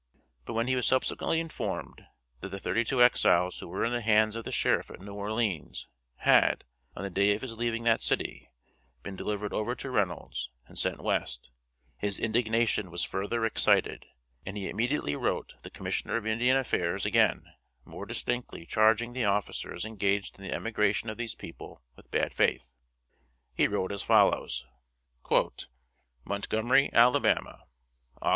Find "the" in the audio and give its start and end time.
2.49-2.57, 3.93-4.01, 4.45-4.51, 7.03-7.11, 15.61-15.69, 19.13-19.25, 20.43-20.51